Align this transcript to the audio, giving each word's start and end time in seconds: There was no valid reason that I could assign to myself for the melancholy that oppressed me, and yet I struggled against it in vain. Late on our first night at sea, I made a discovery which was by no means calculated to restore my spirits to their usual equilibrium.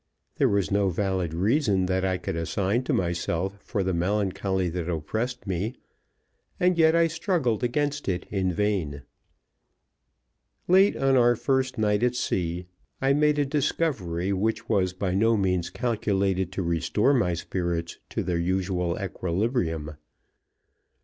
There 0.37 0.49
was 0.49 0.71
no 0.71 0.89
valid 0.89 1.31
reason 1.31 1.85
that 1.85 2.03
I 2.03 2.17
could 2.17 2.35
assign 2.35 2.81
to 2.85 2.91
myself 2.91 3.61
for 3.61 3.83
the 3.83 3.93
melancholy 3.93 4.67
that 4.69 4.89
oppressed 4.89 5.45
me, 5.45 5.75
and 6.59 6.75
yet 6.75 6.95
I 6.95 7.05
struggled 7.05 7.63
against 7.63 8.09
it 8.09 8.25
in 8.31 8.51
vain. 8.51 9.03
Late 10.67 10.97
on 10.97 11.17
our 11.17 11.35
first 11.35 11.77
night 11.77 12.01
at 12.01 12.15
sea, 12.15 12.65
I 12.99 13.13
made 13.13 13.37
a 13.37 13.45
discovery 13.45 14.33
which 14.33 14.67
was 14.67 14.91
by 14.93 15.13
no 15.13 15.37
means 15.37 15.69
calculated 15.69 16.51
to 16.53 16.63
restore 16.63 17.13
my 17.13 17.35
spirits 17.35 17.99
to 18.09 18.23
their 18.23 18.39
usual 18.39 18.97
equilibrium. 18.99 19.97